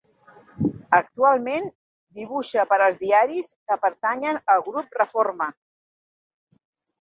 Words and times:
Actualment 0.99 1.67
dibuixa 2.19 2.65
per 2.71 2.79
als 2.85 2.97
diaris 3.03 3.51
que 3.69 3.77
pertanyen 3.85 4.41
al 4.55 4.65
Grupo 4.71 4.85
Reforma. 5.03 5.51